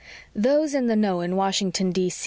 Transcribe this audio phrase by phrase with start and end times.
[0.33, 2.11] 2 Those in the know in Washington, D.